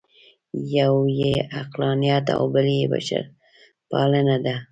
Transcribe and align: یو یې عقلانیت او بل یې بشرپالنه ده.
یو 0.77 0.95
یې 1.19 1.33
عقلانیت 1.61 2.25
او 2.37 2.43
بل 2.53 2.67
یې 2.77 2.85
بشرپالنه 2.93 4.37
ده. 4.45 4.55